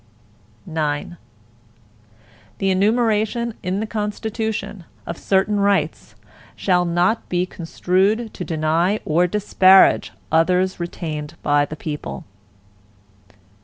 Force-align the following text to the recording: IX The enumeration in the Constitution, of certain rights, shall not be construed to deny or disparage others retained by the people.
IX 0.65 1.11
The 2.57 2.71
enumeration 2.71 3.53
in 3.61 3.81
the 3.81 3.85
Constitution, 3.85 4.83
of 5.05 5.15
certain 5.15 5.59
rights, 5.59 6.15
shall 6.55 6.85
not 6.85 7.29
be 7.29 7.45
construed 7.45 8.33
to 8.33 8.43
deny 8.43 8.99
or 9.05 9.27
disparage 9.27 10.11
others 10.31 10.79
retained 10.79 11.35
by 11.43 11.65
the 11.65 11.75
people. 11.75 12.23